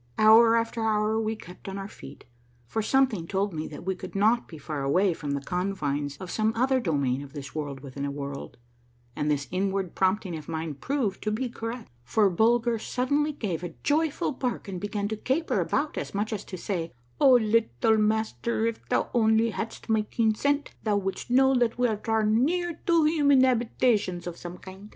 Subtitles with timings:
[0.17, 2.25] Hour after hour we kept on our feet,
[2.67, 6.31] for something told me that we could not be far away from the confines of
[6.31, 8.57] some other domain of this World within a World;
[9.15, 13.61] and this inward prompt ing of mine proved to be correct, for Bulger suddenly gave
[13.63, 16.91] a joyful bark and began to caper about as much as to say,
[17.21, 21.87] —"O little mastei', if thou only hadst my keen scent, thou wouldst know that we
[21.87, 24.89] are drawing near to human habitations of some kind